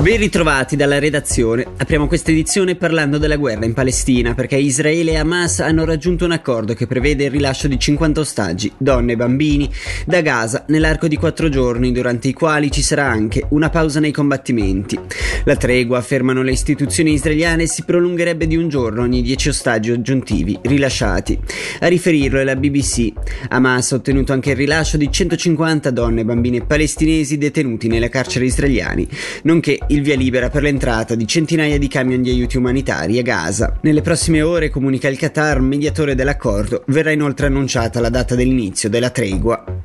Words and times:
Ben 0.00 0.16
ritrovati 0.16 0.76
dalla 0.76 0.98
redazione. 0.98 1.66
Apriamo 1.76 2.06
questa 2.06 2.30
edizione 2.30 2.74
parlando 2.74 3.18
della 3.18 3.36
guerra 3.36 3.66
in 3.66 3.74
Palestina 3.74 4.32
perché 4.32 4.56
Israele 4.56 5.10
e 5.10 5.18
Hamas 5.18 5.60
hanno 5.60 5.84
raggiunto 5.84 6.24
un 6.24 6.32
accordo 6.32 6.72
che 6.72 6.86
prevede 6.86 7.24
il 7.24 7.30
rilascio 7.30 7.68
di 7.68 7.78
50 7.78 8.18
ostaggi, 8.18 8.72
donne 8.78 9.12
e 9.12 9.16
bambini, 9.16 9.70
da 10.06 10.22
Gaza 10.22 10.64
nell'arco 10.68 11.06
di 11.06 11.16
quattro 11.16 11.50
giorni 11.50 11.92
durante 11.92 12.28
i 12.28 12.32
quali 12.32 12.70
ci 12.70 12.80
sarà 12.80 13.10
anche 13.10 13.44
una 13.50 13.68
pausa 13.68 14.00
nei 14.00 14.10
combattimenti. 14.10 14.98
La 15.44 15.56
tregua, 15.56 15.98
affermano 15.98 16.42
le 16.42 16.52
istituzioni 16.52 17.12
israeliane, 17.12 17.66
si 17.66 17.84
prolungherebbe 17.84 18.46
di 18.46 18.56
un 18.56 18.70
giorno 18.70 19.02
ogni 19.02 19.20
10 19.20 19.50
ostaggi 19.50 19.90
aggiuntivi 19.90 20.58
rilasciati. 20.62 21.38
A 21.80 21.88
riferirlo 21.88 22.40
è 22.40 22.44
la 22.44 22.56
BBC. 22.56 23.12
Hamas 23.48 23.92
ha 23.92 23.96
ottenuto 23.96 24.32
anche 24.32 24.52
il 24.52 24.56
rilascio 24.56 24.96
di 24.96 25.12
150 25.12 25.90
donne 25.90 26.22
e 26.22 26.24
bambine 26.24 26.64
palestinesi 26.64 27.36
detenuti 27.36 27.86
nelle 27.86 28.08
carceri 28.08 28.46
israeliane, 28.46 29.06
nonché 29.42 29.78
il 29.90 30.02
via 30.02 30.14
libera 30.14 30.50
per 30.50 30.62
l'entrata 30.62 31.14
di 31.14 31.26
centinaia 31.26 31.78
di 31.78 31.88
camion 31.88 32.22
di 32.22 32.30
aiuti 32.30 32.56
umanitari 32.56 33.18
a 33.18 33.22
Gaza. 33.22 33.78
Nelle 33.82 34.02
prossime 34.02 34.40
ore, 34.40 34.70
comunica 34.70 35.08
il 35.08 35.18
Qatar, 35.18 35.60
mediatore 35.60 36.14
dell'accordo, 36.14 36.84
verrà 36.86 37.10
inoltre 37.10 37.46
annunciata 37.46 38.00
la 38.00 38.08
data 38.08 38.34
dell'inizio 38.34 38.88
della 38.88 39.10
tregua. 39.10 39.79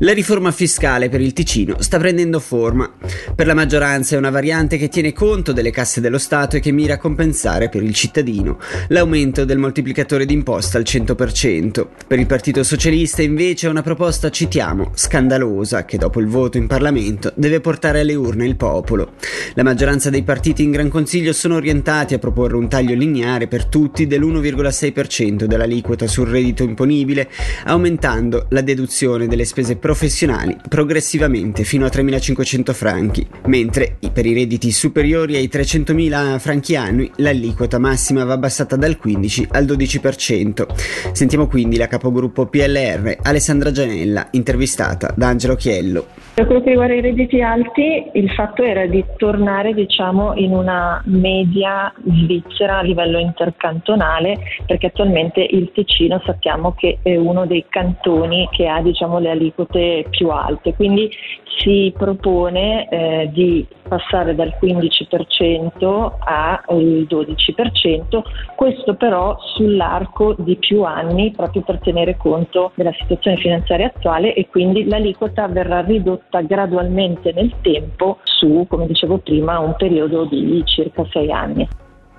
La 0.00 0.12
riforma 0.12 0.50
fiscale 0.50 1.08
per 1.08 1.22
il 1.22 1.32
Ticino 1.32 1.80
sta 1.80 1.96
prendendo 1.96 2.38
forma. 2.38 2.92
Per 3.34 3.46
la 3.46 3.54
maggioranza 3.54 4.14
è 4.14 4.18
una 4.18 4.28
variante 4.28 4.76
che 4.76 4.90
tiene 4.90 5.14
conto 5.14 5.52
delle 5.52 5.70
casse 5.70 6.02
dello 6.02 6.18
Stato 6.18 6.56
e 6.56 6.60
che 6.60 6.70
mira 6.70 6.94
a 6.94 6.98
compensare 6.98 7.70
per 7.70 7.82
il 7.82 7.94
cittadino 7.94 8.58
l'aumento 8.88 9.46
del 9.46 9.56
moltiplicatore 9.56 10.26
d'imposta 10.26 10.76
al 10.76 10.84
100%. 10.84 11.86
Per 12.06 12.18
il 12.18 12.26
Partito 12.26 12.62
Socialista 12.62 13.22
invece 13.22 13.68
è 13.68 13.70
una 13.70 13.80
proposta, 13.80 14.28
citiamo, 14.28 14.90
scandalosa 14.94 15.86
che 15.86 15.96
dopo 15.96 16.20
il 16.20 16.26
voto 16.26 16.58
in 16.58 16.66
Parlamento 16.66 17.32
deve 17.34 17.60
portare 17.60 18.00
alle 18.00 18.14
urne 18.14 18.44
il 18.44 18.56
popolo. 18.56 19.14
La 19.54 19.62
maggioranza 19.62 20.10
dei 20.10 20.24
partiti 20.24 20.62
in 20.62 20.72
Gran 20.72 20.90
Consiglio 20.90 21.32
sono 21.32 21.54
orientati 21.54 22.12
a 22.12 22.18
proporre 22.18 22.56
un 22.56 22.68
taglio 22.68 22.94
lineare 22.94 23.46
per 23.46 23.64
tutti 23.64 24.06
dell'1,6% 24.06 25.44
dell'aliquota 25.44 26.06
sul 26.06 26.28
reddito 26.28 26.64
imponibile, 26.64 27.30
aumentando 27.64 28.44
la 28.50 28.60
deduzione 28.60 29.26
delle 29.26 29.46
spese 29.46 29.76
professionali 29.86 30.56
progressivamente 30.68 31.62
fino 31.62 31.86
a 31.86 31.88
3.500 31.88 32.72
franchi, 32.72 33.24
mentre 33.44 33.98
per 34.12 34.26
i 34.26 34.34
redditi 34.34 34.72
superiori 34.72 35.36
ai 35.36 35.48
300.000 35.48 36.40
franchi 36.40 36.74
annui 36.74 37.08
l'aliquota 37.18 37.78
massima 37.78 38.24
va 38.24 38.32
abbassata 38.32 38.74
dal 38.74 38.96
15 38.96 39.46
al 39.52 39.64
12%. 39.64 41.12
Sentiamo 41.12 41.46
quindi 41.46 41.76
la 41.76 41.86
capogruppo 41.86 42.46
PLR 42.46 43.18
Alessandra 43.22 43.70
Gianella, 43.70 44.26
intervistata 44.32 45.14
da 45.16 45.28
Angelo 45.28 45.54
Chiello. 45.54 46.25
Per 46.36 46.44
quello 46.44 46.60
che 46.60 46.68
riguarda 46.68 46.92
i 46.92 47.00
redditi 47.00 47.40
alti, 47.40 48.10
il 48.12 48.30
fatto 48.32 48.62
era 48.62 48.84
di 48.84 49.02
tornare 49.16 49.72
diciamo, 49.72 50.34
in 50.34 50.52
una 50.52 51.02
media 51.06 51.90
svizzera 52.04 52.76
a 52.76 52.82
livello 52.82 53.18
intercantonale, 53.18 54.36
perché 54.66 54.88
attualmente 54.88 55.40
il 55.40 55.72
Ticino 55.72 56.20
sappiamo 56.26 56.74
che 56.74 56.98
è 57.00 57.16
uno 57.16 57.46
dei 57.46 57.64
cantoni 57.70 58.50
che 58.50 58.68
ha 58.68 58.82
diciamo, 58.82 59.18
le 59.18 59.30
aliquote 59.30 60.04
più 60.10 60.28
alte, 60.28 60.74
quindi 60.74 61.10
si 61.56 61.90
propone 61.96 62.86
eh, 62.90 63.30
di 63.32 63.66
passare 63.86 64.34
dal 64.34 64.54
15% 64.60 66.12
al 66.18 67.06
12%, 67.08 68.22
questo 68.54 68.94
però 68.94 69.36
sull'arco 69.54 70.34
di 70.38 70.56
più 70.56 70.82
anni 70.82 71.32
proprio 71.32 71.62
per 71.62 71.80
tenere 71.80 72.16
conto 72.16 72.72
della 72.74 72.92
situazione 72.98 73.36
finanziaria 73.36 73.86
attuale 73.86 74.34
e 74.34 74.48
quindi 74.48 74.86
l'aliquota 74.86 75.46
verrà 75.48 75.80
ridotta 75.80 76.40
gradualmente 76.42 77.32
nel 77.32 77.54
tempo 77.60 78.18
su, 78.22 78.66
come 78.68 78.86
dicevo 78.86 79.18
prima, 79.18 79.58
un 79.58 79.74
periodo 79.76 80.24
di 80.24 80.62
circa 80.64 81.04
6 81.10 81.32
anni. 81.32 81.68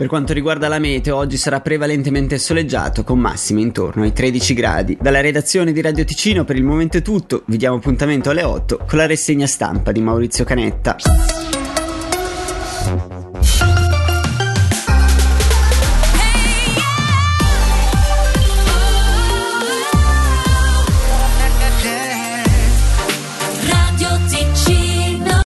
Per 0.00 0.08
quanto 0.08 0.32
riguarda 0.32 0.66
la 0.68 0.78
meteo, 0.78 1.14
oggi 1.14 1.36
sarà 1.36 1.60
prevalentemente 1.60 2.38
soleggiato 2.38 3.04
con 3.04 3.18
massime 3.18 3.60
intorno 3.60 4.04
ai 4.04 4.14
13 4.14 4.54
gradi. 4.54 4.96
Dalla 4.98 5.20
redazione 5.20 5.72
di 5.72 5.82
Radio 5.82 6.06
Ticino 6.06 6.44
per 6.44 6.56
il 6.56 6.64
momento 6.64 6.96
è 6.96 7.02
tutto, 7.02 7.42
vi 7.48 7.58
diamo 7.58 7.76
appuntamento 7.76 8.30
alle 8.30 8.42
8 8.42 8.78
con 8.88 8.96
la 8.96 9.06
rassegna 9.06 9.46
stampa 9.46 9.92
di 9.92 10.00
Maurizio 10.00 10.44
Canetta. 10.44 10.96
Thank 12.82 13.34
you. 13.34 13.39